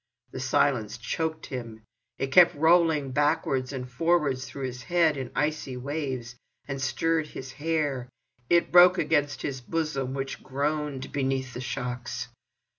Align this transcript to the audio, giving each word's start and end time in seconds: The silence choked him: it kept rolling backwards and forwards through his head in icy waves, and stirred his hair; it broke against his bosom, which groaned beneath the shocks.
The 0.31 0.39
silence 0.39 0.97
choked 0.97 1.45
him: 1.45 1.83
it 2.17 2.31
kept 2.31 2.55
rolling 2.55 3.11
backwards 3.11 3.71
and 3.71 3.87
forwards 3.87 4.45
through 4.49 4.65
his 4.65 4.81
head 4.81 5.15
in 5.15 5.29
icy 5.35 5.77
waves, 5.77 6.35
and 6.67 6.81
stirred 6.81 7.27
his 7.27 7.51
hair; 7.51 8.09
it 8.49 8.71
broke 8.71 8.97
against 8.97 9.43
his 9.43 9.61
bosom, 9.61 10.15
which 10.15 10.41
groaned 10.41 11.11
beneath 11.11 11.53
the 11.53 11.61
shocks. 11.61 12.29